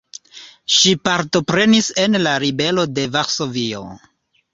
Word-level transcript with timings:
Ŝi 0.75 0.93
partoprenis 1.09 1.89
en 2.05 2.17
la 2.21 2.31
ribelo 2.45 2.87
de 2.95 3.05
Varsovio. 3.17 3.83